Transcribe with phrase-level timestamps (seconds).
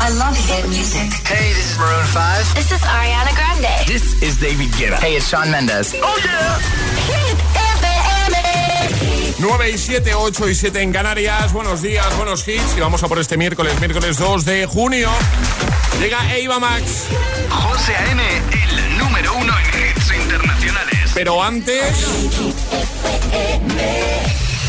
[0.00, 1.12] I love hit music.
[1.28, 2.54] Hey, this is Maroon 5.
[2.54, 3.86] This is Ariana Grande.
[3.86, 4.96] This is David Guetta.
[4.98, 5.94] Hey, it's Sean Mendes.
[5.94, 6.58] Oh yeah.
[7.04, 7.36] Hit
[7.76, 9.40] FM.
[9.40, 11.52] 9 y 7, 8 y 7 en Canarias.
[11.52, 12.76] Buenos días, buenos hits.
[12.78, 15.10] Y vamos a por este miércoles, miércoles 2 de junio.
[16.00, 17.08] Llega Eva Max.
[17.50, 18.22] José A.M.,
[18.52, 21.10] el número uno en hits internacionales.
[21.12, 22.06] Pero antes.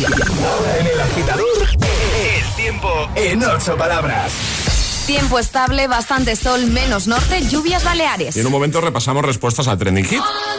[0.04, 4.61] Ahora en el agitador, el tiempo en ocho palabras.
[5.06, 8.36] Tiempo estable, bastante sol, menos norte, lluvias baleares.
[8.36, 10.20] Y en un momento repasamos respuestas al trending hit.
[10.20, 10.52] All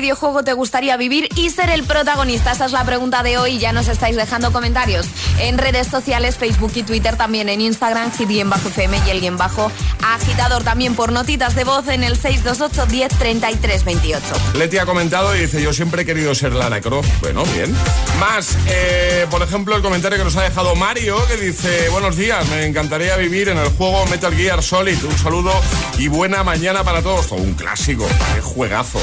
[0.00, 2.52] videojuego te gustaría vivir y ser el protagonista?
[2.52, 3.58] Esa es la pregunta de hoy.
[3.58, 5.06] Ya nos estáis dejando comentarios
[5.40, 9.70] en redes sociales, Facebook y Twitter, también en Instagram, hit-fm y el guion bajo
[10.02, 10.64] agitador.
[10.64, 14.26] También por notitas de voz en el 628 10 33 28.
[14.54, 17.08] Leti ha comentado y dice, yo siempre he querido ser Lara Croft.
[17.20, 17.74] Bueno, bien.
[18.18, 22.48] Más, eh, por ejemplo, el comentario que nos ha dejado Mario, que dice, buenos días,
[22.48, 25.02] me encantaría vivir en el juego Metal Gear Solid.
[25.04, 25.52] Un saludo
[25.98, 27.28] y buena mañana para todos.
[27.28, 29.00] Todo un clásico, qué juegazo.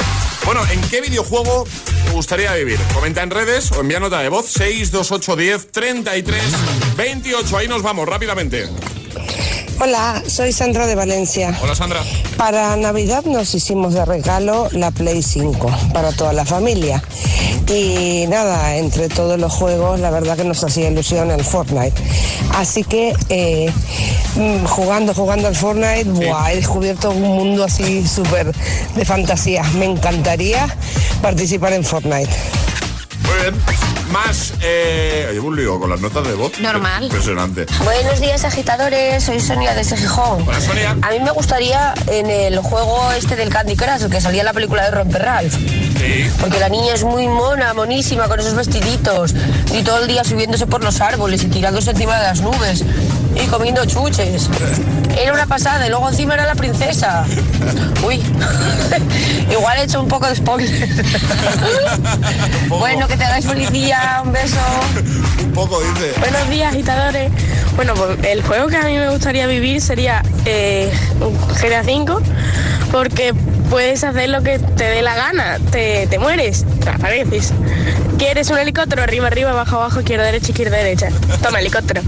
[0.48, 1.68] Bueno, ¿en qué videojuego
[2.06, 2.80] te gustaría vivir?
[2.94, 6.42] Comenta en redes o envía nota de voz 628 10 33
[6.96, 7.58] 28.
[7.58, 8.70] Ahí nos vamos rápidamente.
[9.80, 11.56] Hola, soy Sandra de Valencia.
[11.62, 12.02] Hola Sandra.
[12.36, 17.04] Para Navidad nos hicimos de regalo la Play 5 para toda la familia.
[17.68, 21.94] Y nada, entre todos los juegos, la verdad que nos hacía ilusión el Fortnite.
[22.56, 23.72] Así que eh,
[24.36, 28.52] mm, jugando, jugando al Fortnite, buah, he descubierto un mundo así súper
[28.96, 29.62] de fantasía.
[29.78, 30.76] Me encantaría
[31.22, 32.32] participar en Fortnite.
[33.22, 33.87] Muy bien.
[34.12, 36.58] Más, eh, llevo un lío con las notas de voz.
[36.60, 37.04] Normal.
[37.04, 37.66] Impresionante.
[37.84, 40.48] Buenos días agitadores, soy Sonia desde Gijón.
[40.48, 40.96] Hola Sonia.
[41.02, 44.46] A mí me gustaría en el juego este del Candy Crush, el que salía en
[44.46, 45.54] la película de Romper Ralph.
[45.54, 46.30] Sí.
[46.40, 49.34] Porque la niña es muy mona, monísima, con esos vestiditos.
[49.74, 52.84] Y todo el día subiéndose por los árboles y tirándose encima de las nubes.
[53.44, 54.50] Y comiendo chuches.
[55.20, 57.26] Era una pasada y luego encima era la princesa.
[58.06, 58.16] Uy,
[59.52, 60.70] igual he hecho un poco de spoiler.
[62.70, 64.60] bueno, que te hagáis feliz día, un beso.
[65.44, 66.14] Un poco, dice.
[66.20, 67.32] Buenos días, agitadores.
[67.76, 70.92] Bueno, pues el juego que a mí me gustaría vivir sería eh,
[71.62, 72.24] GTA V,
[72.92, 73.34] porque
[73.70, 75.60] puedes hacer lo que te dé la gana.
[75.72, 77.54] Te, te mueres, desapareces.
[78.18, 79.04] ¿Quieres un helicóptero?
[79.04, 81.10] Arriba, arriba, abajo, abajo, izquierda, derecha, izquierda, derecha.
[81.42, 82.02] Toma, helicóptero.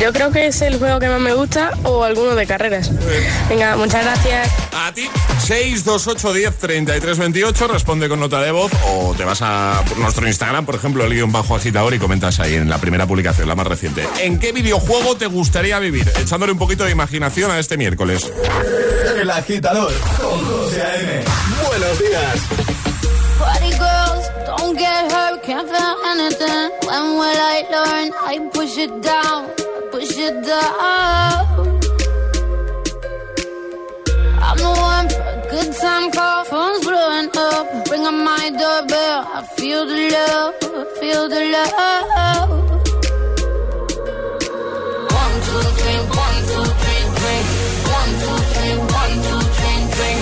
[0.00, 2.90] Yo creo que es el juego que más me gusta o alguno de carreras.
[3.48, 4.48] Venga, muchas gracias.
[4.74, 5.08] A ti,
[5.46, 10.64] 628 10 33 28, responde con nota de voz o te vas a nuestro Instagram,
[10.66, 13.66] por ejemplo, el guion bajo agitador y comentas ahí en la primera publicación, la más
[13.66, 14.06] reciente.
[14.20, 16.10] ¿En qué videojuego te gustaría vivir?
[16.18, 18.30] Echándole un poquito de imaginación a este miércoles.
[19.20, 21.24] El agitador con José A.M.
[21.68, 22.36] Buenos días.
[23.38, 26.70] Party girls, don't get hurt, can't feel anything.
[26.86, 28.12] When will I learn?
[28.26, 29.46] I push it down,
[29.92, 31.44] push it down.
[34.46, 37.66] I'm the one for a good time call, phone's blowing up.
[37.90, 40.54] Ring on my doorbell, I feel the love,
[40.98, 42.50] feel the love.
[45.20, 47.42] One, two, three, one, two, three, three.
[47.98, 50.18] One, two, three, one, two, three, three.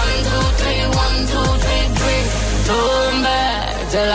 [0.00, 2.24] One, two, three, one, two, three, three.
[2.68, 4.12] Turn back till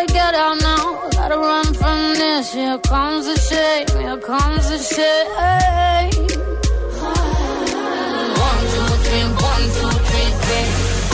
[0.00, 1.10] Gotta get out now.
[1.10, 2.54] Gotta run from this.
[2.54, 3.86] Here comes the shame.
[4.00, 6.08] Here comes the shame.
[8.46, 10.68] One, two, three, one, two, three, three.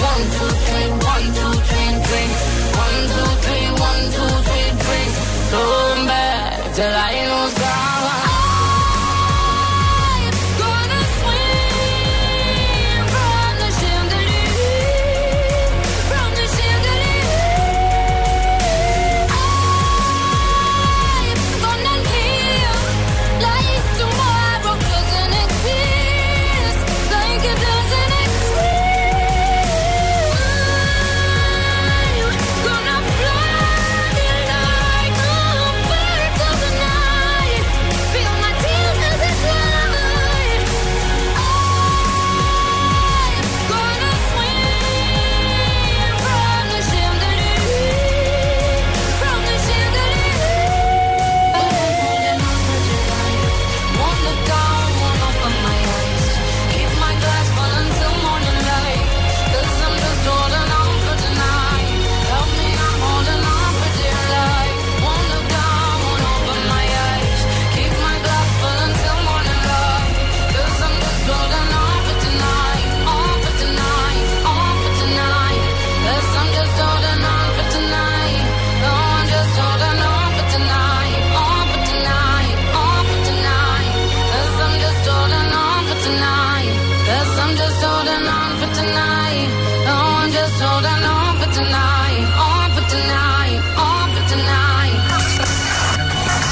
[0.06, 2.30] One, two, three, one, two, three, three.
[2.78, 5.08] One, two, three, one, two, three, three.
[5.50, 7.86] Turn back till I lose God.
[7.90, 7.95] I'm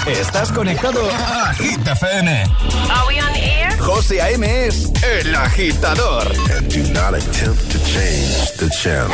[0.07, 2.31] Estás conectado a Hit FM.
[2.91, 3.73] Are we on air?
[3.79, 4.45] José A.M.
[4.67, 6.31] es el agitador.
[6.57, 9.11] and do not attempt to change the channel.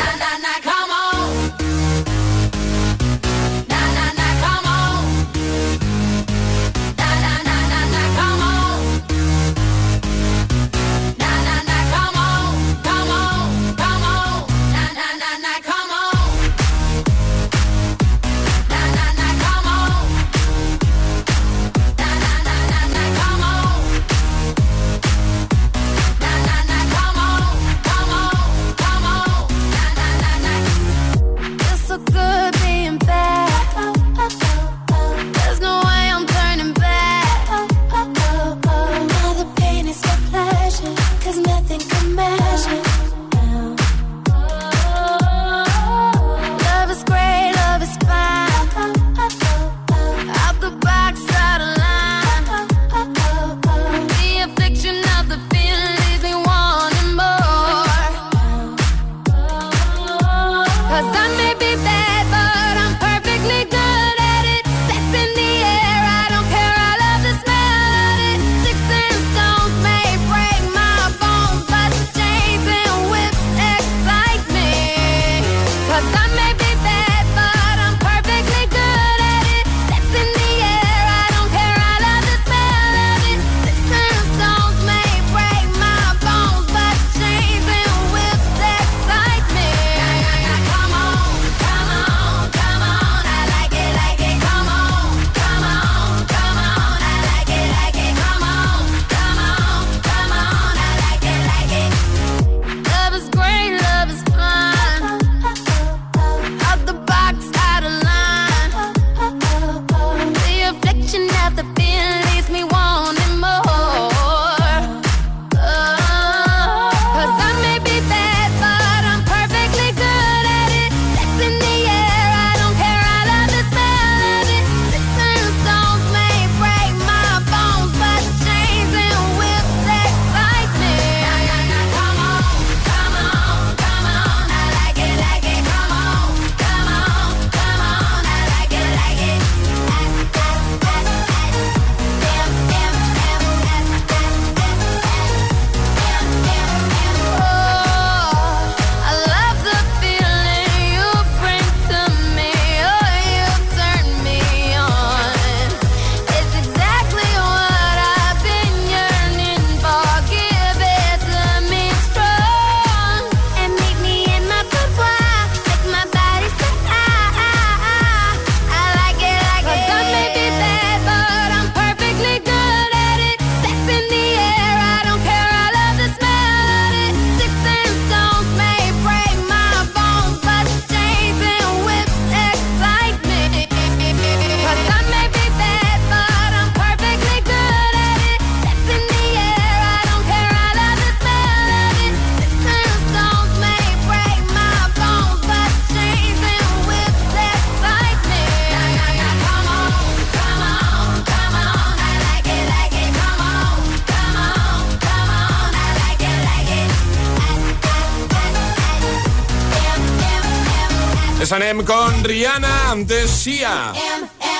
[211.47, 213.93] Sanem con Rihanna, antes Sia.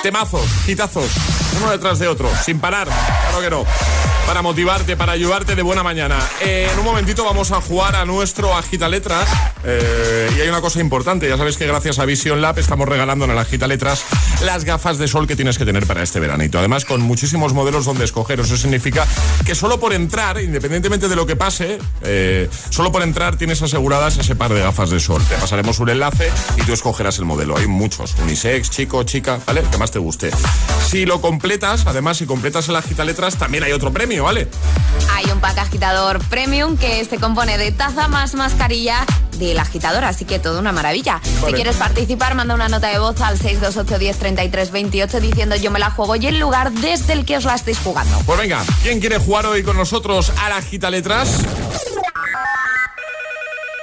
[0.03, 1.11] Temazos, hitazos,
[1.57, 4.10] uno detrás de otro, sin parar, claro que no.
[4.25, 6.17] Para motivarte, para ayudarte de buena mañana.
[6.41, 9.27] Eh, en un momentito vamos a jugar a nuestro Agita Letras.
[9.63, 13.25] Eh, y hay una cosa importante, ya sabes que gracias a Vision Lab estamos regalando
[13.25, 14.03] en el Agita Letras
[14.43, 16.59] las gafas de sol que tienes que tener para este veranito.
[16.59, 18.39] Además, con muchísimos modelos donde escoger.
[18.39, 19.05] Eso significa
[19.45, 24.17] que solo por entrar, independientemente de lo que pase, eh, solo por entrar tienes aseguradas
[24.17, 25.21] ese par de gafas de sol.
[25.27, 27.57] Te pasaremos un enlace y tú escogerás el modelo.
[27.57, 29.63] Hay muchos, unisex, chico, chica, ¿vale?
[29.71, 30.31] Que más te guste.
[30.89, 34.47] Si lo completas, además, si completas el Agita Letras, también hay otro premio, ¿vale?
[35.13, 39.05] Hay un pack agitador premium que se compone de taza más mascarilla
[39.37, 41.21] del agitador, así que todo una maravilla.
[41.45, 45.71] Si quieres participar, manda una nota de voz al 628 10 33 28 diciendo yo
[45.71, 48.17] me la juego y el lugar desde el que os la estáis jugando.
[48.25, 51.29] Pues venga, ¿quién quiere jugar hoy con nosotros a la Agita Letras?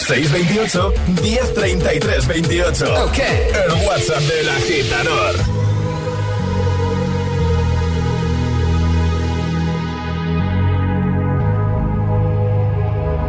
[0.07, 3.05] 628 1033 28.
[3.05, 3.19] Ok.
[3.19, 5.68] El WhatsApp del agitador.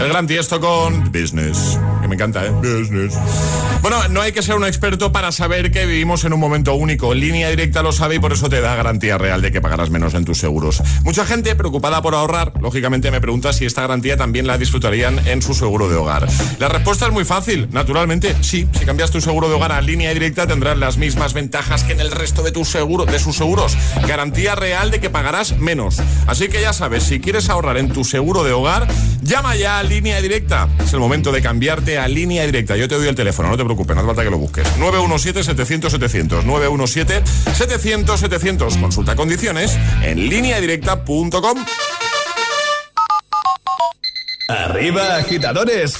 [0.00, 1.78] El gran tiesto con Business.
[2.00, 2.50] Que me encanta, ¿eh?
[2.50, 3.14] Business.
[3.82, 7.14] Bueno, no hay que ser un experto para saber que vivimos en un momento único.
[7.14, 10.14] Línea directa lo sabe y por eso te da garantía real de que pagarás menos
[10.14, 10.80] en tus seguros.
[11.02, 15.42] Mucha gente preocupada por ahorrar, lógicamente me pregunta si esta garantía también la disfrutarían en
[15.42, 16.28] su seguro de hogar.
[16.60, 18.68] La respuesta es muy fácil, naturalmente, sí.
[18.78, 22.00] Si cambias tu seguro de hogar a línea directa tendrás las mismas ventajas que en
[22.00, 23.76] el resto de seguros, de sus seguros.
[24.06, 26.00] Garantía real de que pagarás menos.
[26.26, 28.86] Así que ya sabes, si quieres ahorrar en tu seguro de hogar,
[29.22, 30.68] llama ya a línea directa.
[30.84, 32.76] Es el momento de cambiarte a línea directa.
[32.76, 34.66] Yo te doy el teléfono, no te preocupes, no hace falta que lo busques.
[34.78, 36.44] 917-700-700.
[36.44, 38.80] 917-700-700.
[38.80, 41.64] Consulta condiciones en lineadirecta.com.
[44.48, 45.98] Arriba, agitadores.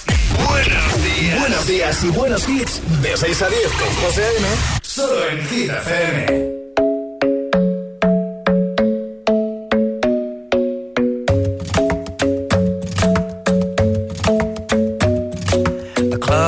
[0.49, 1.41] Buenos días.
[1.41, 2.81] Buenos días y buenos hits.
[3.03, 4.49] De 6 a 10 con José A.M.
[4.83, 6.62] Solo en Hit FM.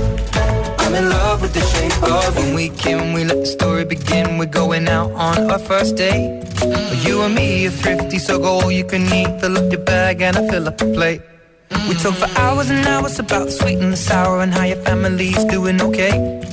[0.91, 2.35] I'm in love with the shape of.
[2.35, 4.37] When we can, we let the story begin.
[4.37, 6.43] We're going out on our first date.
[7.05, 9.39] You and me are thrifty, so go all you can eat.
[9.39, 11.21] Fill up your bag and I fill up the plate.
[11.87, 14.83] We talk for hours and hours about the sweet and the sour and how your
[14.83, 16.11] family's doing okay.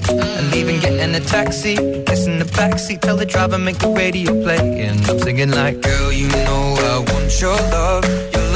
[0.08, 1.74] And leaving, getting a taxi,
[2.04, 4.82] kissing the backseat, tell the driver make the radio play.
[4.86, 8.37] And I'm singing like, girl, you know I want your love.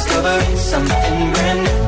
[0.00, 1.80] Discovering something brand new.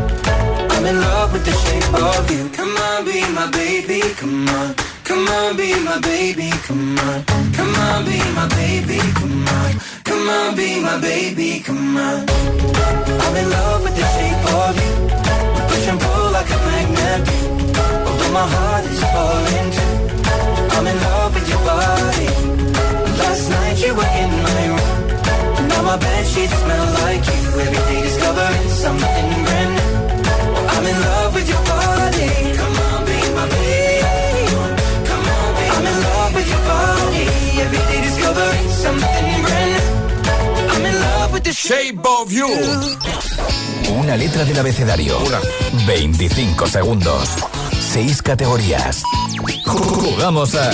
[0.74, 2.42] I'm in love with the shape of you.
[2.58, 4.00] Come on, be my baby.
[4.20, 4.74] Come on.
[5.04, 6.50] Come on, be my baby.
[6.66, 7.24] Come on.
[7.56, 8.98] Come on, be my baby.
[9.18, 9.72] Come on.
[10.04, 11.60] Come on, be my baby.
[11.60, 12.26] Come on.
[13.24, 14.92] I'm in love with the shape of you.
[15.54, 17.20] We push and pull like a magnet.
[18.06, 20.01] Although my heart is falling too.
[41.62, 42.48] Shape of you.
[43.94, 45.16] Una letra del abecedario.
[45.86, 47.28] 25 segundos.
[47.92, 49.02] 6 categorías.
[49.64, 50.70] Jugamos a.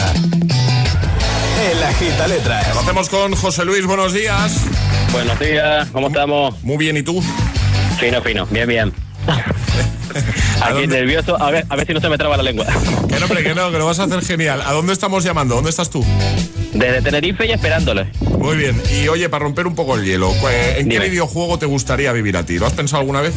[1.71, 2.75] El agita letras.
[2.75, 4.57] Lo hacemos con José Luis, buenos días.
[5.13, 6.63] Buenos días, ¿cómo estamos?
[6.63, 7.23] Muy bien, ¿y tú?
[8.01, 8.93] Fino, fino, bien, bien.
[10.63, 12.65] Aquí nervioso, a ver, a ver si no se me traba la lengua.
[13.09, 14.63] Que no, hombre, que no, que lo vas a hacer genial.
[14.65, 15.55] ¿A dónde estamos llamando?
[15.55, 16.03] ¿Dónde estás tú?
[16.73, 18.11] Desde Tenerife y esperándole.
[18.39, 18.81] Muy bien.
[19.03, 20.33] Y oye, para romper un poco el hielo,
[20.77, 22.59] ¿en qué videojuego te gustaría vivir a ti?
[22.59, 23.35] ¿Lo has pensado alguna vez?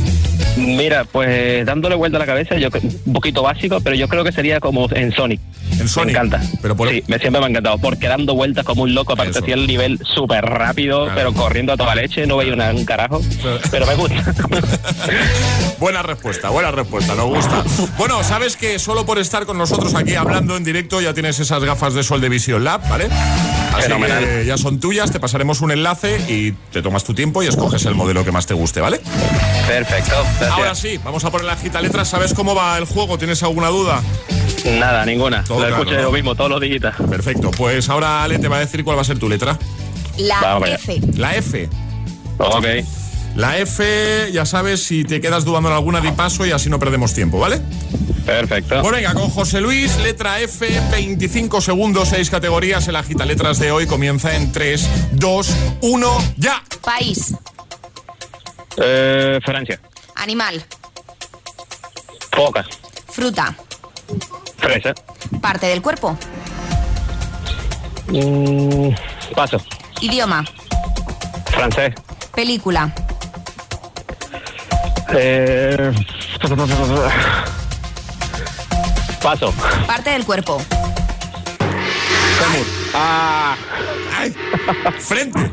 [0.58, 2.70] Mira, pues dándole vuelta a la cabeza, yo
[3.06, 5.40] un poquito básico, pero yo creo que sería como en Sonic.
[5.80, 6.14] En Sonic.
[6.16, 6.42] Me encanta.
[6.62, 9.40] Pero por- Sí, me, siempre me ha encantado, porque dando vueltas como un loco, aparte
[9.40, 11.16] hacía el nivel súper rápido, Claro.
[11.16, 13.22] pero corriendo a toda leche, no veía un carajo,
[13.72, 14.24] pero me gusta.
[15.80, 17.64] Buena respuesta, buena respuesta, nos gusta.
[17.98, 21.64] Bueno, sabes que solo por estar con nosotros aquí hablando en directo ya tienes esas
[21.64, 23.08] gafas de sol de Vision Lab, ¿vale?
[23.74, 24.24] Así Fenomenal.
[24.24, 27.86] que ya son tuyas, te pasaremos un enlace y te tomas tu tiempo y escoges
[27.86, 29.00] el modelo que más te guste, ¿vale?
[29.68, 30.52] Perfecto, gracias.
[30.52, 32.10] Ahora sí, vamos a poner la gita letras.
[32.10, 33.18] ¿Sabes cómo va el juego?
[33.18, 34.02] ¿Tienes alguna duda?
[34.66, 35.44] Nada, ninguna.
[35.44, 36.04] Todo lo claro, escucho ¿no?
[36.04, 36.94] lo mismo, todos los dígitos.
[37.10, 39.58] Perfecto, pues ahora Ale te va a decir cuál va a ser tu letra.
[40.18, 40.60] La.
[40.66, 41.00] F.
[41.16, 41.70] La F.
[42.38, 42.66] Ok.
[43.36, 46.80] La F, ya sabes, si te quedas dudando en alguna, di paso y así no
[46.80, 47.62] perdemos tiempo, ¿vale?
[48.26, 48.82] Perfecto.
[48.82, 52.88] Bueno, venga, con José Luis, letra F, 25 segundos, 6 categorías.
[52.88, 56.62] El agita letras de hoy comienza en 3, 2, 1, ya.
[56.84, 57.34] País.
[58.78, 59.80] Eh, Francia.
[60.15, 60.63] Animal.
[62.32, 62.65] Foca.
[63.10, 63.56] Fruta.
[64.58, 64.94] Fresa.
[65.41, 66.17] Parte del cuerpo.
[68.08, 68.89] Mm,
[69.36, 69.58] paso.
[70.02, 70.46] Idioma.
[71.52, 71.94] Francés.
[72.34, 72.94] Película.
[75.13, 75.91] Eh,
[79.21, 79.54] paso.
[79.86, 80.60] Parte del cuerpo.
[82.39, 82.65] Fémur.
[82.93, 83.56] Ah.
[84.17, 84.34] Ay,
[85.00, 85.52] frente.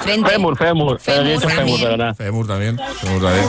[0.00, 0.30] Frente.
[0.30, 1.00] Fémur, fémur.
[1.00, 2.14] Fémur dicho también.
[2.16, 2.78] fémur, también.
[3.00, 3.48] Femur también.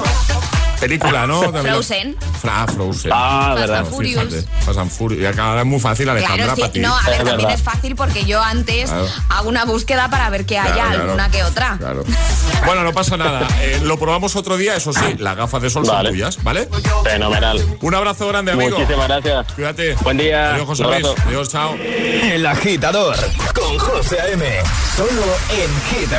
[0.80, 1.42] Película, ¿no?
[1.62, 2.16] Frozen.
[2.42, 3.12] Fra- Frozen.
[3.14, 3.78] Ah, Fast verdad.
[3.80, 4.24] and Furious.
[4.34, 5.22] Fíjate, Fast and Furious.
[5.22, 6.62] Y acá es muy fácil, Alejandra, Claro, sí.
[6.62, 6.80] para ti.
[6.80, 7.54] No, a ver, Es también verdad.
[7.54, 9.08] es fácil porque yo antes Claro.
[9.30, 11.04] hago una búsqueda para ver que haya Claro, claro.
[11.04, 11.76] alguna que otra.
[11.78, 12.04] Claro.
[12.66, 13.48] Bueno, no pasa nada.
[13.62, 16.10] Eh, lo probamos otro día, eso sí, las gafas de sol son Vale.
[16.12, 16.68] tuyas, ¿vale?
[17.04, 17.78] Fenomenal.
[17.82, 18.78] Un abrazo grande, amigo.
[18.78, 19.54] Muchísimas gracias.
[19.54, 19.96] Cuídate.
[20.02, 20.54] Buen día.
[20.54, 21.06] Adiós, José Luis.
[21.26, 21.76] Adiós, chao.
[21.76, 23.16] El agitador
[23.54, 24.46] con José A.M.
[24.96, 26.10] Solo en Hit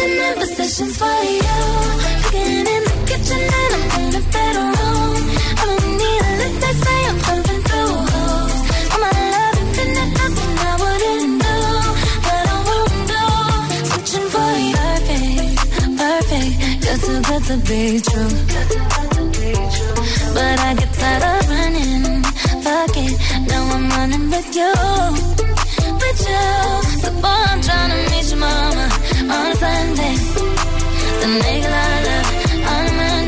[0.00, 1.60] switching in positions for you.
[2.22, 5.22] Cooking in the kitchen and I'm in the bedroom.
[5.58, 8.54] I don't need a lift, they say I'm jumping through holes.
[8.92, 11.56] All my love infinite, nothing I wouldn't do.
[12.26, 13.24] But I won't do.
[13.88, 14.86] Switching for you.
[15.00, 15.58] Perfect,
[16.00, 16.52] perfect.
[16.84, 18.32] You're too good to be true.
[20.34, 22.22] But I get tired of running.
[22.64, 23.14] Fuck it,
[23.48, 25.59] now I'm running with you.
[26.10, 27.00] With you.
[27.02, 28.86] So boy, I'm trying to meet your mama
[29.34, 30.16] on a Sunday.
[31.20, 32.26] Then make a lot of love
[32.66, 33.19] on a Monday.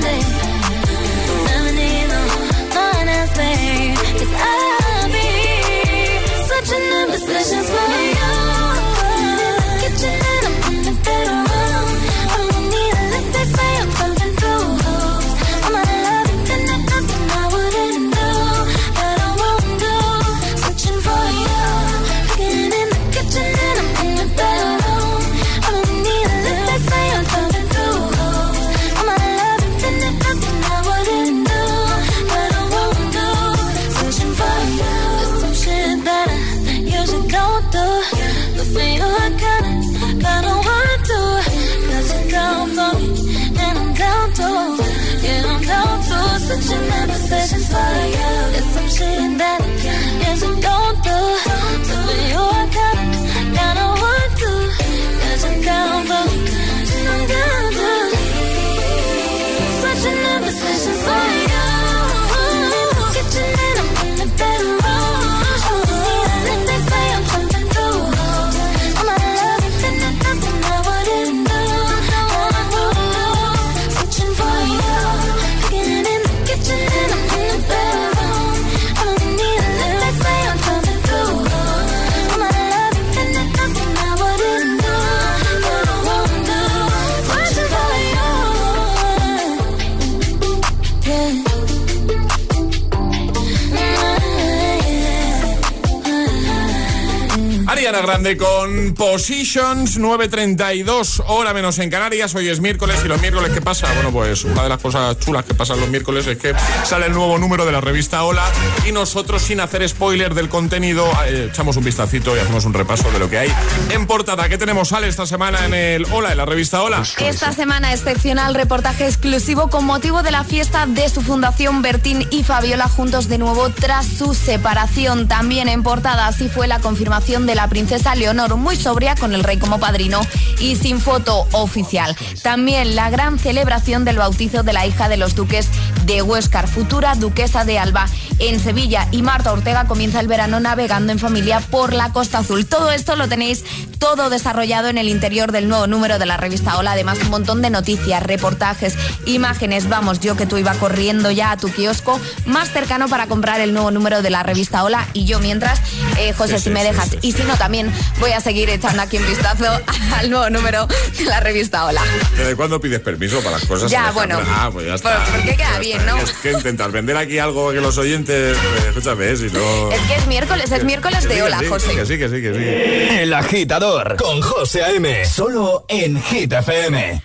[97.92, 102.34] Ariana Grande con Positions 9.32, hora menos en Canarias.
[102.34, 103.92] Hoy es miércoles y los miércoles, ¿qué pasa?
[103.92, 107.12] Bueno, pues una de las cosas chulas que pasan los miércoles es que sale el
[107.12, 108.44] nuevo número de la revista Hola
[108.88, 113.10] y nosotros, sin hacer spoiler del contenido, eh, echamos un vistacito y hacemos un repaso
[113.10, 113.52] de lo que hay
[113.90, 114.48] en portada.
[114.48, 117.02] ¿Qué tenemos, Ale, esta semana en el Hola, en la revista Hola?
[117.18, 122.42] Esta semana excepcional reportaje exclusivo con motivo de la fiesta de su fundación Bertín y
[122.42, 125.28] Fabiola juntos de nuevo tras su separación.
[125.28, 129.42] También en portada así fue la confirmación de la princesa Leonor muy sobria con el
[129.42, 130.20] rey como padrino
[130.60, 132.16] y sin foto oficial.
[132.40, 135.66] También la gran celebración del bautizo de la hija de los duques
[136.04, 138.06] de Huéscar, futura duquesa de Alba
[138.38, 142.66] en Sevilla y Marta Ortega comienza el verano navegando en familia por la Costa Azul.
[142.66, 143.64] Todo esto lo tenéis
[143.98, 146.92] todo desarrollado en el interior del nuevo número de la revista Hola.
[146.92, 149.88] Además, un montón de noticias, reportajes, imágenes.
[149.88, 153.72] Vamos, yo que tú iba corriendo ya a tu kiosco más cercano para comprar el
[153.72, 155.06] nuevo número de la revista Hola.
[155.14, 155.80] Y yo mientras,
[156.18, 157.71] eh, José, Sí, si sí, me dejas, sí, y si no, también
[158.20, 159.64] voy a seguir echando aquí un vistazo
[160.16, 160.86] al nuevo número
[161.18, 162.02] de la revista Hola.
[162.36, 163.90] ¿Desde cuándo pides permiso para las cosas?
[163.90, 164.36] Ya, Alejandra?
[164.36, 164.50] bueno.
[164.54, 165.24] Ah, pues ya está.
[165.24, 166.12] Por- porque queda Ya bien, está.
[166.12, 166.18] ¿no?
[166.18, 168.56] Es que intentas vender aquí algo que los oyentes.
[168.56, 169.90] eh, escúchame, si no.
[169.90, 171.94] Es que es miércoles, es miércoles Que de que Hola, sí, José.
[171.94, 173.18] Que sí, que sí, que sí.
[173.20, 175.24] El agitador con José A.M.
[175.24, 177.22] Solo en Hit FM.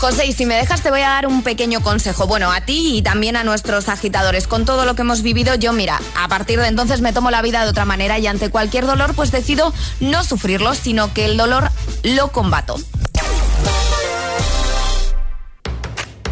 [0.00, 2.26] José, y si me dejas te voy a dar un pequeño consejo.
[2.26, 4.46] Bueno, a ti y también a nuestros agitadores.
[4.46, 7.42] Con todo lo que hemos vivido, yo mira, a partir de entonces me tomo la
[7.42, 11.36] vida de otra manera y ante cualquier dolor pues decido no sufrirlo, sino que el
[11.36, 11.70] dolor
[12.02, 12.76] lo combato.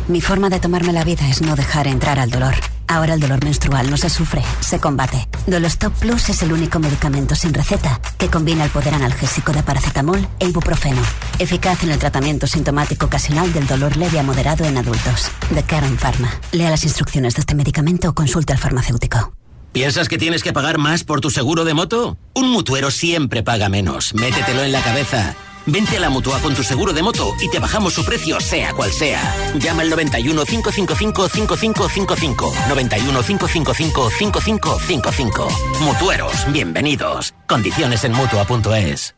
[0.06, 2.54] Mi forma de tomarme la vida es no dejar entrar al dolor.
[2.88, 5.28] Ahora el dolor menstrual no se sufre, se combate.
[5.46, 10.26] Dolostop Plus es el único medicamento sin receta que combina el poder analgésico de paracetamol
[10.40, 11.02] e ibuprofeno.
[11.38, 15.30] Eficaz en el tratamiento sintomático ocasional del dolor leve a moderado en adultos.
[15.50, 16.30] De Karen Pharma.
[16.52, 19.34] Lea las instrucciones de este medicamento o consulte al farmacéutico.
[19.72, 22.16] ¿Piensas que tienes que pagar más por tu seguro de moto?
[22.34, 24.14] Un mutuero siempre paga menos.
[24.14, 25.36] Métetelo en la cabeza.
[25.70, 28.72] Vente a la mutua con tu seguro de moto y te bajamos su precio, sea
[28.72, 29.20] cual sea.
[29.58, 32.54] Llama al 91 555 5555.
[32.68, 35.48] 91 555 5555.
[35.82, 37.34] Mutueros, bienvenidos.
[37.46, 39.14] Condiciones en mutua.es.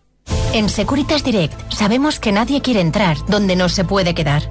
[0.52, 4.50] En Securitas Direct sabemos que nadie quiere entrar donde no se puede quedar.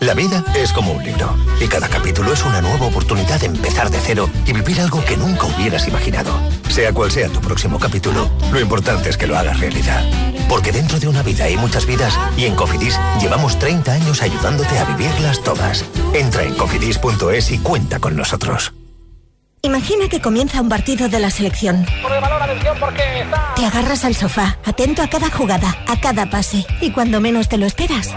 [0.00, 3.90] La vida es como un libro y cada capítulo es una nueva oportunidad de empezar
[3.90, 6.30] de cero y vivir algo que nunca hubieras imaginado.
[6.68, 10.04] Sea cual sea tu próximo capítulo, lo importante es que lo hagas realidad.
[10.48, 14.78] Porque dentro de una vida hay muchas vidas y en Cofidis llevamos 30 años ayudándote
[14.78, 15.84] a vivirlas todas.
[16.14, 18.72] Entra en cofidis.es y cuenta con nosotros.
[19.62, 21.84] Imagina que comienza un partido de la selección.
[23.56, 27.58] Te agarras al sofá, atento a cada jugada, a cada pase, y cuando menos te
[27.58, 28.12] lo esperas.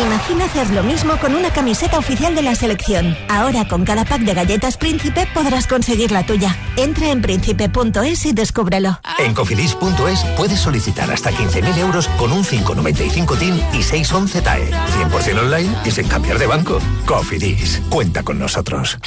[0.00, 3.16] Imagina hacer lo mismo con una camiseta oficial de la selección.
[3.28, 6.56] Ahora con cada pack de galletas Príncipe podrás conseguir la tuya.
[6.76, 8.98] Entra en príncipe.es y descúbrelo.
[9.18, 14.70] En cofidis.es puedes solicitar hasta 15.000 euros con un 595 TIN y 611 TAE.
[14.70, 16.78] 100% online y sin cambiar de banco.
[17.04, 18.98] Cofidis, cuenta con nosotros.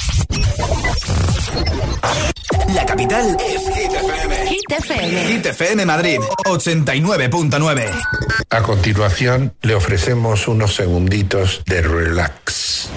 [2.74, 4.46] La capital es Hit FM.
[4.46, 5.26] Hit FM.
[5.26, 7.90] Hit FM Madrid, 89.9.
[8.50, 12.88] A continuación, le ofrecemos unos segunditos de relax.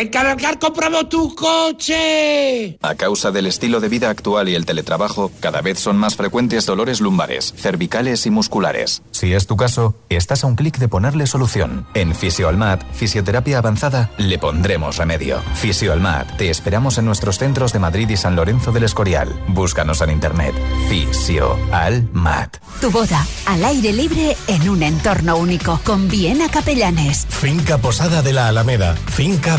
[0.00, 2.78] ¡En Cabalgar compramos tu coche!
[2.80, 6.64] A causa del estilo de vida actual y el teletrabajo, cada vez son más frecuentes
[6.64, 9.02] dolores lumbares, cervicales y musculares.
[9.10, 11.86] Si es tu caso, estás a un clic de ponerle solución.
[11.92, 15.42] En Fisioalmat, Fisioterapia Avanzada, le pondremos remedio.
[15.56, 19.28] Fisioalmat, te esperamos en nuestros centros de Madrid y San Lorenzo del Escorial.
[19.48, 20.54] Búscanos en internet.
[20.88, 22.56] Fisioalmat.
[22.80, 27.26] Tu boda, al aire libre, en un entorno único, con Viena Capellanes.
[27.28, 29.58] Finca Posada de la Alameda, Finca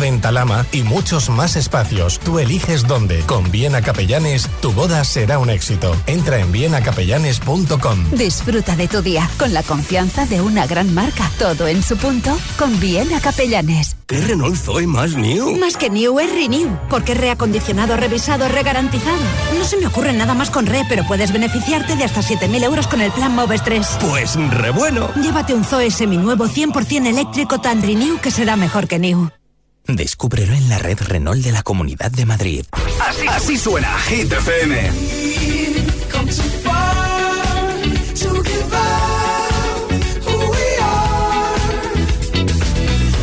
[0.72, 2.18] Y muchos más espacios.
[2.20, 3.20] Tú eliges dónde.
[3.28, 5.94] Con Viena Capellanes, tu boda será un éxito.
[6.08, 8.12] Entra en vienacapellanes.com.
[8.12, 11.30] Disfruta de tu día con la confianza de una gran marca.
[11.38, 13.98] Todo en su punto con Viena Capellanes.
[14.08, 15.58] ¿Qué Renault Zoe más new?
[15.58, 19.20] Más que New es Renew, porque es reacondicionado, revisado, regarantizado.
[19.58, 22.88] No se me ocurre nada más con Re, pero puedes beneficiarte de hasta 7.000 euros
[22.88, 23.98] con el plan Moves 3.
[24.00, 25.10] Pues re bueno.
[25.22, 29.30] Llévate un Zoe seminuevo 100% eléctrico tan Renew que será mejor que New.
[29.96, 32.66] Descúbrelo en la red Renault de la Comunidad de Madrid.
[32.72, 34.92] Así, así suena Hit FM.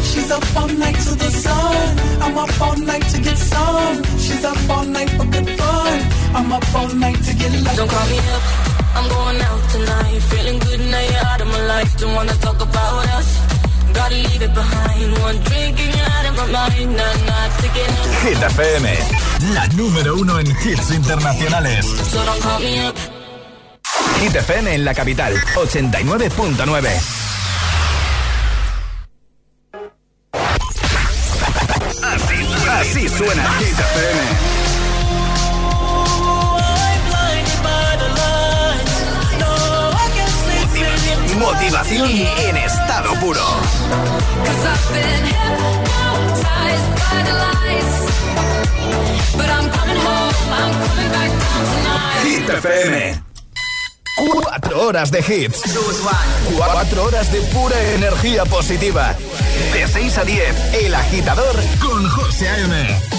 [0.05, 1.99] She's up all night to the sun.
[2.23, 4.03] I'm up all night to get some.
[4.19, 6.01] She's up all night for good fun.
[6.35, 7.77] I'm up all night to get love.
[7.77, 8.43] Don't call me up.
[8.97, 10.21] I'm going out tonight.
[10.31, 11.97] Feeling good now you're out of my life.
[11.99, 13.29] Don't wanna talk about us.
[13.95, 15.13] Gotta leave it behind.
[15.23, 16.08] One drink and you're
[18.23, 18.99] Hit FM,
[19.55, 21.87] la número uno en hits internacionales.
[24.21, 26.89] Hit FM en la capital, 89.9.
[32.03, 34.59] Así, así suena Hit FM.
[41.41, 43.58] Motivación en estado puro.
[52.23, 53.23] Hit FM.
[54.17, 55.63] Cuatro horas de hits.
[56.57, 59.15] Cuatro horas de pura energía positiva.
[59.73, 63.18] De 6 a 10, El Agitador con José A.M.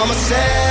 [0.00, 0.69] mama said.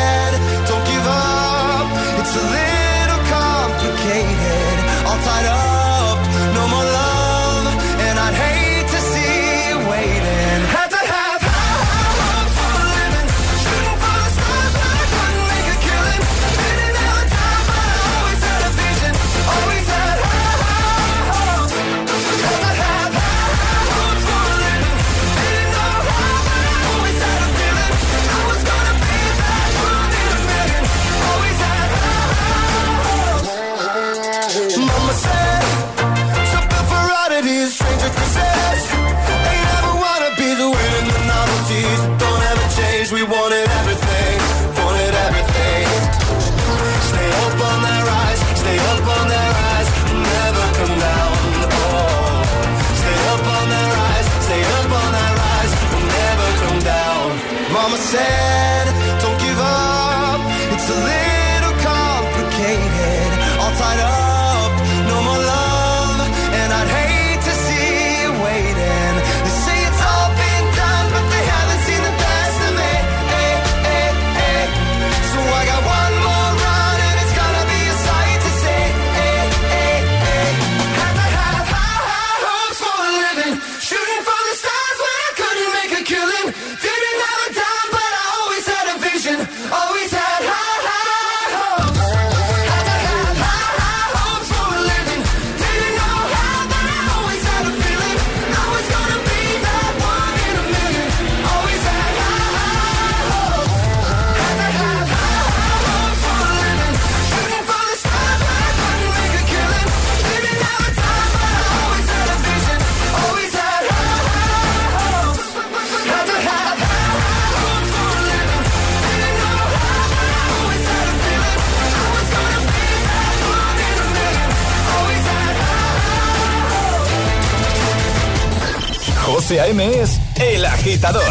[129.80, 131.24] Es El Agitador.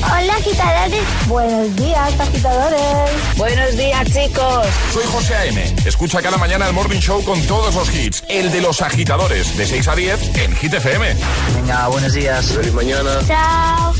[0.00, 1.02] Hola, agitadores.
[1.26, 3.10] Buenos días, agitadores.
[3.36, 4.66] Buenos días, chicos.
[4.94, 5.76] Soy José A.M.
[5.84, 8.24] Escucha cada mañana el Morning Show con todos los hits.
[8.28, 11.14] El de los agitadores, de 6 a 10 en Hit FM.
[11.54, 12.46] Venga, buenos días.
[12.46, 13.10] Feliz mañana.
[13.26, 13.92] Chao.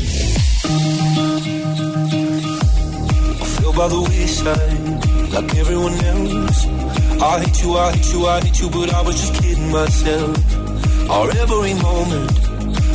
[3.75, 6.65] by the wayside, like everyone else.
[7.21, 11.09] I hate you, I hate you, I hate you, but I was just kidding myself.
[11.09, 12.52] Our every moment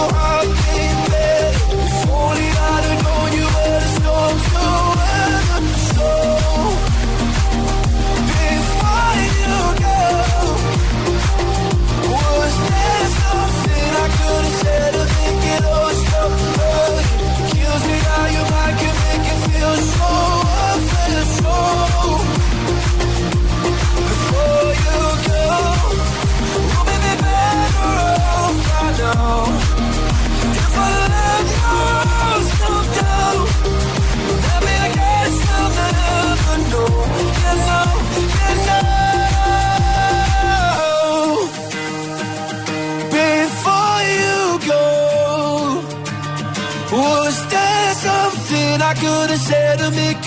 [0.00, 0.29] know how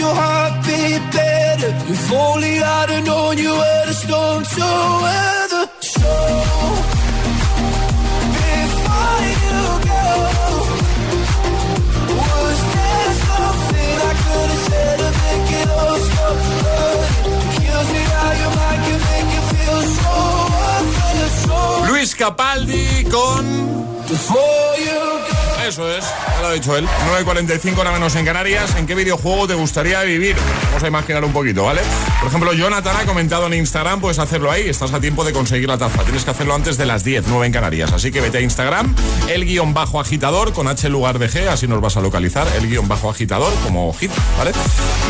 [0.03, 1.71] your heart beat better?
[1.93, 4.67] If only I'd have known you were the storm to
[5.03, 5.65] weather.
[5.95, 6.11] So
[8.39, 10.05] before you go,
[12.19, 17.41] was there something I could have said to make it all stop hurting?
[17.57, 20.15] Kills me how your mind can make you feel so
[20.75, 21.87] unfair.
[21.89, 23.45] Luis Capaldi con...
[25.67, 26.85] Eso es, ya lo ha dicho él.
[27.25, 28.75] 9.45 hora menos en Canarias.
[28.75, 30.35] ¿En qué videojuego te gustaría vivir?
[30.65, 31.81] Vamos a imaginar un poquito, ¿vale?
[32.19, 34.67] Por ejemplo, Jonathan ha comentado en Instagram, puedes hacerlo ahí.
[34.67, 36.03] Estás a tiempo de conseguir la taza.
[36.03, 37.93] Tienes que hacerlo antes de las 10, 9 en Canarias.
[37.93, 38.93] Así que vete a Instagram,
[39.29, 42.45] el guion bajo agitador con H lugar de G, así nos vas a localizar.
[42.57, 44.51] El guion bajo agitador como hit, ¿vale?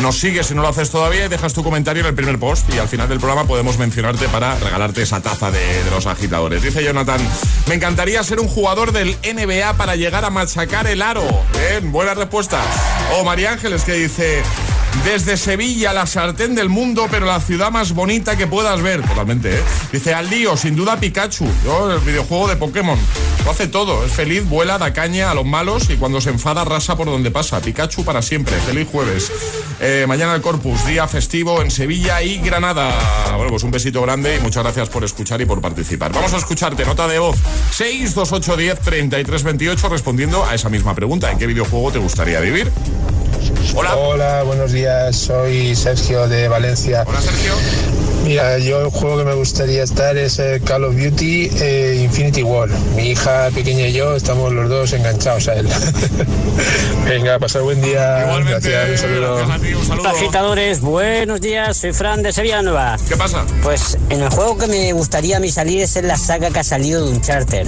[0.02, 2.72] Nos sigues si no lo haces todavía y dejas tu comentario en el primer post.
[2.72, 6.62] Y al final del programa podemos mencionarte para regalarte esa taza de, de los agitadores.
[6.62, 7.20] Dice Jonathan,
[7.66, 11.24] me encantaría ser un jugador del NBA para llegar a machacar el aro.
[11.54, 12.60] Bien, buena respuesta.
[13.16, 14.42] O María Ángeles que dice,
[15.02, 19.02] desde Sevilla, la sartén del mundo, pero la ciudad más bonita que puedas ver.
[19.02, 19.62] Totalmente, ¿eh?
[19.92, 21.44] Dice, al lío, sin duda Pikachu.
[21.44, 22.98] El videojuego de Pokémon.
[23.44, 24.04] Lo hace todo.
[24.04, 27.30] Es feliz, vuela, da caña a los malos y cuando se enfada rasa por donde
[27.30, 27.60] pasa.
[27.60, 28.54] Pikachu para siempre.
[28.60, 29.30] Feliz jueves.
[29.80, 32.90] Eh, mañana el Corpus, día festivo en Sevilla y Granada.
[33.34, 36.12] Bueno, pues un besito grande y muchas gracias por escuchar y por participar.
[36.12, 37.36] Vamos a escucharte, nota de voz
[37.72, 41.30] 62810 3328 respondiendo a esa misma pregunta.
[41.30, 42.70] ¿En qué videojuego te gustaría vivir?
[43.74, 43.96] Hola.
[43.96, 45.16] Hola, buenos días.
[45.16, 47.04] Soy Sergio de Valencia.
[47.06, 47.52] Hola, Sergio.
[48.24, 52.42] Mira, yo el juego que me gustaría estar es el Call of Duty eh, Infinity
[52.42, 52.70] War.
[52.96, 55.68] Mi hija pequeña y yo estamos los dos enganchados a él.
[57.04, 58.22] Venga, pasar buen día.
[58.22, 59.36] Igualmente, Gracias, un saludo.
[59.36, 60.08] gracias a ti, un saludo.
[60.08, 62.96] Agitadores, buenos días, soy Fran de Sevilla Nueva.
[63.06, 63.44] ¿Qué pasa?
[63.62, 66.60] Pues en el juego que me gustaría a mí salir es en la saga que
[66.60, 67.66] ha salido de un charter.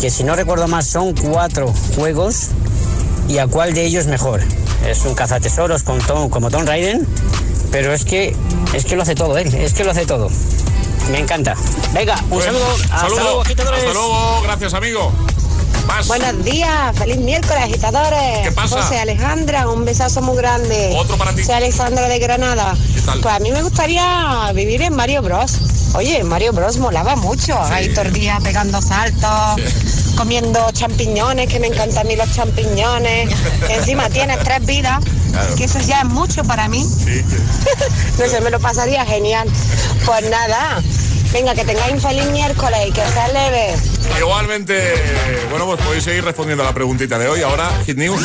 [0.00, 2.48] Que si no recuerdo más son cuatro juegos
[3.28, 4.40] y a cuál de ellos mejor.
[4.86, 7.06] Es un cazatesoros con Tom, como Tom Raiden,
[7.72, 8.34] pero es que
[8.72, 10.28] es que lo hace todo él, es que lo hace todo.
[11.10, 11.54] Me encanta.
[11.92, 12.66] Venga, un Pues, saludo.
[12.84, 13.20] Hasta saludo.
[13.20, 13.80] luego, agitadores.
[13.80, 15.12] Hasta luego, gracias amigo.
[15.86, 16.08] Más.
[16.08, 18.38] Buenos días, feliz miércoles, agitadores.
[18.42, 18.82] ¿Qué pasa?
[18.82, 20.94] José Alejandra, un besazo muy grande.
[20.98, 21.44] Otro para ti.
[21.44, 22.74] Soy Alexandra de Granada.
[23.04, 23.20] tal?
[23.20, 25.58] Pues a mí me gustaría vivir en Mario Bros.
[25.94, 27.56] Oye, Mario Bros molaba mucho.
[27.70, 29.60] Ahí todo el día pegando saltos,
[30.16, 33.28] comiendo champiñones, que me encantan a mí los champiñones.
[33.66, 35.00] Que encima tienes tres vidas,
[35.56, 36.82] que eso ya es mucho para mí.
[38.18, 39.48] no sé, me lo pasaría genial.
[40.04, 40.82] Pues nada,
[41.32, 43.76] venga, que tengáis un feliz miércoles y que sea leve.
[44.18, 44.94] Igualmente,
[45.50, 47.42] bueno, pues podéis seguir respondiendo a la preguntita de hoy.
[47.42, 48.20] Ahora, Hit News.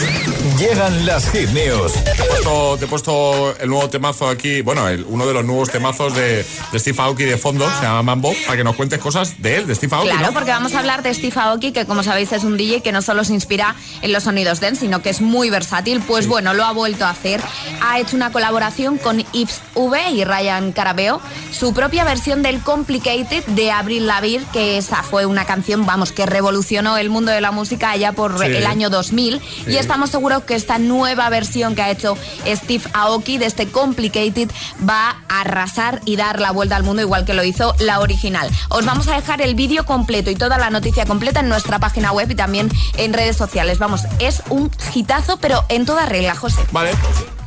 [0.57, 1.93] Llegan las Hit News.
[2.03, 5.43] Te he puesto, te he puesto el nuevo temazo aquí, bueno, el- uno de los
[5.45, 8.99] nuevos temazos de, de Steve Aoki de fondo, se llama Mambo, para que nos cuentes
[8.99, 10.09] cosas de él, de Steve Aoki.
[10.09, 10.33] Claro, ¿no?
[10.33, 13.01] porque vamos a hablar de Steve Aoki, que como sabéis es un DJ que no
[13.01, 16.01] solo se inspira en los sonidos dance, sino que es muy versátil.
[16.01, 17.41] Pues bueno, lo ha vuelto a hacer.
[17.81, 21.21] Ha hecho una colaboración con Yves V y Ryan Carabeo,
[21.51, 26.25] su propia versión del Complicated de Avril Lavigne, que esa fue una canción, vamos, que
[26.25, 28.45] revolucionó el mundo de la música allá por Sí.
[28.45, 29.39] el año 2000.
[29.65, 29.71] Sí.
[29.71, 34.49] Y estamos seguros que esta nueva versión que ha hecho Steve Aoki de este Complicated
[34.87, 38.49] va a arrasar y dar la vuelta al mundo igual que lo hizo la original.
[38.69, 42.11] Os vamos a dejar el vídeo completo y toda la noticia completa en nuestra página
[42.11, 43.79] web y también en redes sociales.
[43.79, 46.61] Vamos, es un hitazo, pero en toda regla, José.
[46.71, 46.91] Vale,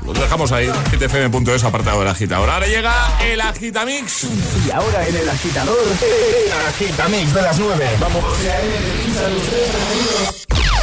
[0.04, 2.36] pues lo dejamos ahí, hitfm.es, apartado de la agita.
[2.36, 2.92] Ahora llega
[3.22, 4.24] el Agitamix.
[4.66, 7.90] Y ahora en el agitador, el agitamix de las 9.
[8.00, 8.24] Vamos.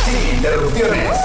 [0.06, 1.18] Sin interrupciones.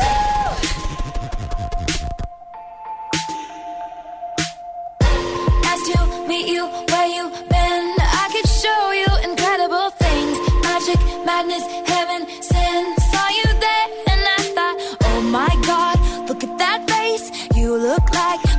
[11.38, 11.66] Asked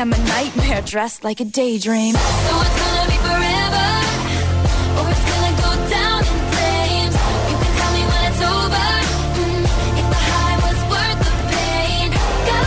[0.00, 2.14] I'm a nightmare dressed like a daydream.
[2.14, 3.88] So it's gonna be forever,
[4.96, 7.14] or it's gonna go down in flames.
[7.50, 8.88] You can tell me when it's over.
[9.44, 9.64] Mm,
[10.00, 12.08] if the high was worth the pain.
[12.48, 12.64] Got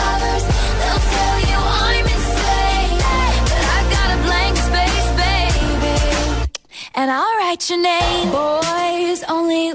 [0.00, 0.44] lovers,
[0.80, 2.96] they'll tell you I'm insane.
[3.52, 6.48] But I got a blank space, baby.
[6.94, 8.30] And I'll write your name.
[8.32, 9.74] Boys only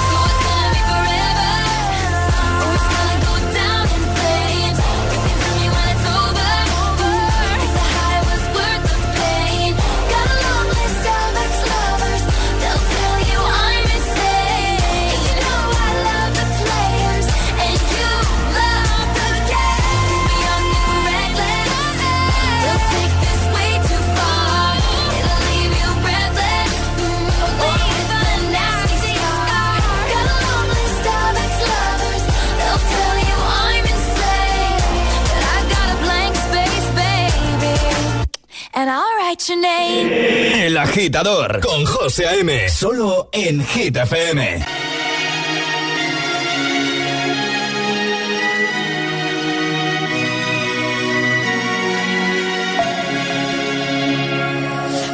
[39.49, 42.69] El agitador con José A.M.
[42.69, 44.63] Solo en Hit FM.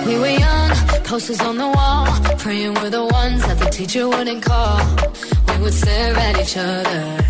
[0.06, 0.72] We were young,
[1.06, 2.08] posters on the wall,
[2.38, 4.82] praying we're the ones that the teacher wouldn't call.
[5.48, 7.26] We would stare at each other,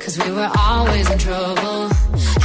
[0.00, 1.90] cause we were always in trouble.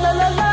[0.00, 0.49] 啦啦啦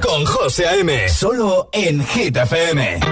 [0.00, 1.08] con José A.M.
[1.08, 3.11] Solo en Hit FM.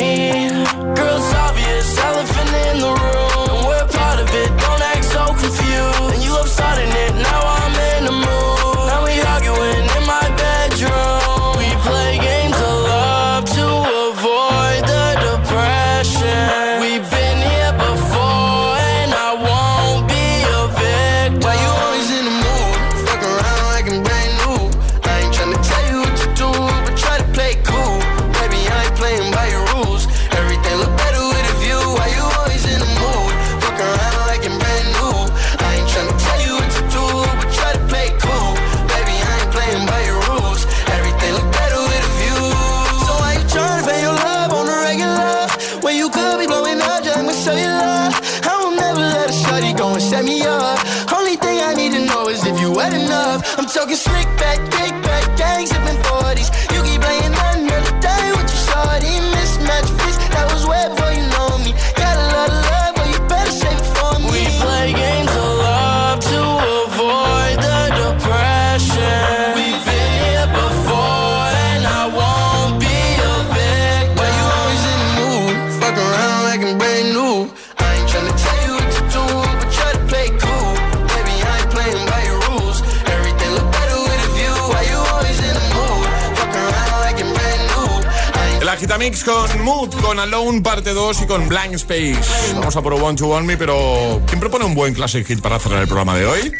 [89.19, 92.53] Con Mood, con Alone parte 2 y con Blank Space.
[92.55, 95.59] Vamos a por One to One Me, pero ¿quién propone un buen classic hit para
[95.59, 96.51] cerrar el programa de hoy?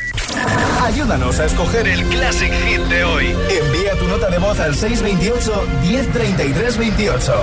[0.83, 3.35] Ayúdanos a escoger el classic hit de hoy.
[3.49, 7.41] Envía tu nota de voz al 628 103328.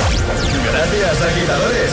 [0.73, 1.91] Gracias, agitadores.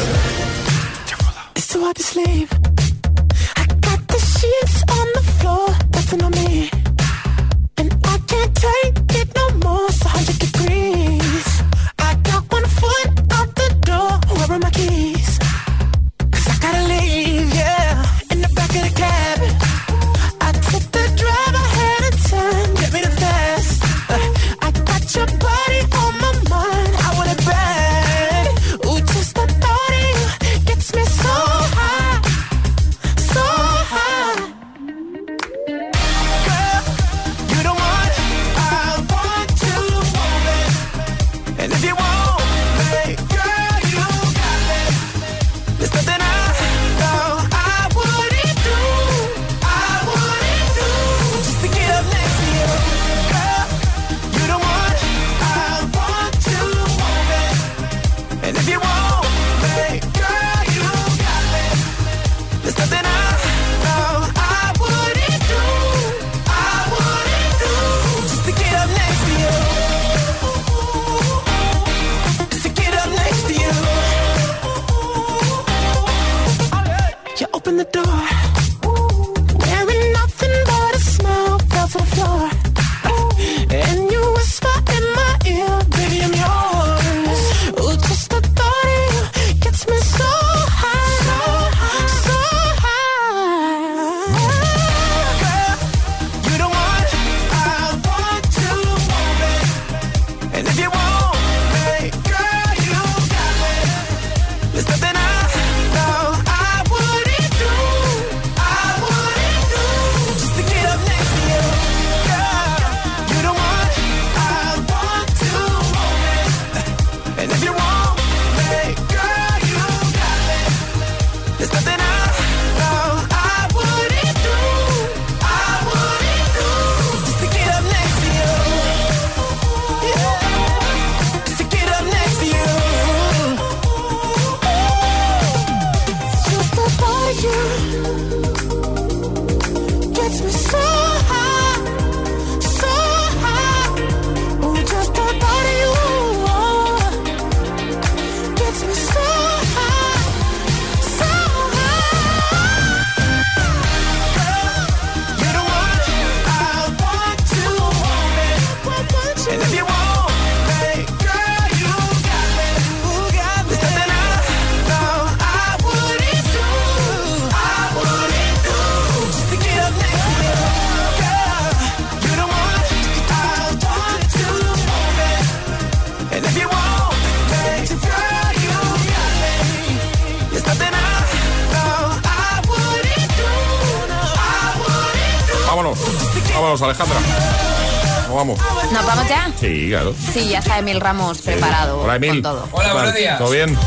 [189.65, 190.13] Sí, claro.
[190.33, 192.29] Sí, ya está Emil Ramos preparado Hola, Emil.
[192.33, 192.69] con todo.
[192.71, 193.37] Hola, buenos días.
[193.39, 193.77] ¿Todo bien?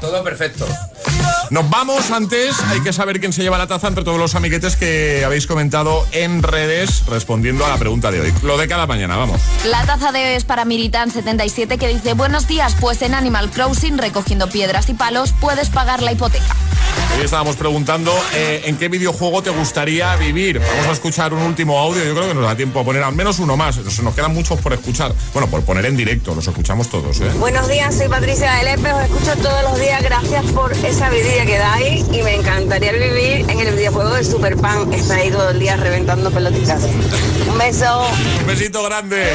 [0.00, 0.66] Todo perfecto.
[1.50, 4.76] Nos vamos antes, hay que saber quién se lleva la taza entre todos los amiguetes
[4.76, 8.34] que habéis comentado en redes respondiendo a la pregunta de hoy.
[8.42, 9.40] Lo de cada mañana, vamos.
[9.66, 13.98] La taza de hoy es para Miritan77 que dice Buenos días, pues en Animal Crossing
[13.98, 16.56] recogiendo piedras y palos puedes pagar la hipoteca.
[17.14, 20.58] Hoy estábamos preguntando eh, en qué videojuego te gustaría vivir.
[20.58, 23.14] Vamos a escuchar un último audio, yo creo que nos da tiempo a poner al
[23.14, 23.74] menos uno más.
[23.76, 25.12] Se nos quedan muchos por escuchar.
[25.34, 27.20] Bueno, por poner en directo, los escuchamos todos.
[27.20, 27.30] ¿eh?
[27.38, 31.44] Buenos días, soy Patricia de Lepe, os escucho todos los días, gracias por esa vidilla
[31.44, 35.50] que dais y me encantaría vivir en el videojuego de Super Pan, está ahí todo
[35.50, 36.82] el día reventando pelotitas.
[36.82, 38.06] Un beso.
[38.40, 39.26] Un besito grande.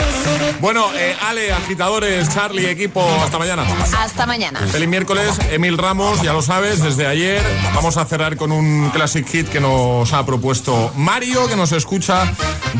[0.60, 3.64] Bueno, eh, Ale, agitadores, Charlie, equipo, hasta mañana.
[3.98, 4.60] Hasta mañana.
[4.72, 7.44] Feliz miércoles, Emil Ramos, ya lo sabes, desde ayer.
[7.76, 12.32] Vamos a cerrar con un classic hit que nos ha propuesto Mario, que nos escucha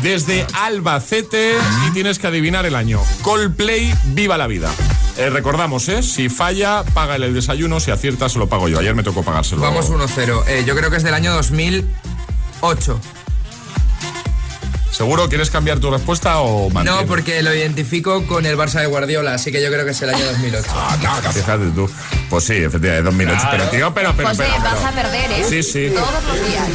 [0.02, 1.54] desde Albacete
[1.86, 3.00] y tienes que adivinar el año.
[3.22, 4.70] Coldplay, viva la vida.
[5.16, 6.02] Eh, recordamos, ¿eh?
[6.02, 8.78] Si falla, paga el desayuno, si acierta, se lo pago yo.
[8.78, 9.62] Ayer me tocó pagárselo.
[9.62, 10.44] Vamos 1-0.
[10.46, 13.00] Eh, yo creo que es del año 2008.
[14.90, 17.02] ¿Seguro quieres cambiar tu respuesta o mantienes?
[17.02, 20.02] No, porque lo identifico con el Barça de Guardiola, así que yo creo que es
[20.02, 20.66] el año 2008.
[20.74, 21.90] Ah, Fíjate tú.
[22.30, 23.40] Pues sí, efectivamente, 2008.
[23.40, 23.56] Claro.
[23.58, 24.74] Pero, tío, pero, pero, José, pero, pero.
[24.74, 25.44] vas a perder, ¿eh?
[25.48, 25.92] Sí, sí.
[25.94, 26.68] Todos los días.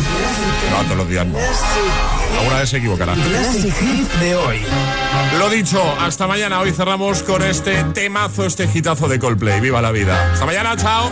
[0.72, 1.38] No, todos los días no.
[2.39, 3.16] Alguna vez se equivocará.
[3.16, 4.61] De hoy.
[5.39, 6.59] Lo dicho, hasta mañana.
[6.59, 9.59] Hoy cerramos con este temazo, este hitazo de Coldplay.
[9.59, 10.32] Viva la vida.
[10.32, 11.11] Hasta mañana, chao.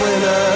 [0.00, 0.47] winner.